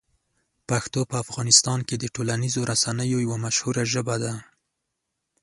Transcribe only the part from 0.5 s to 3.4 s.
پښتو په افغانستان کې د ټولنیزو رسنیو یوه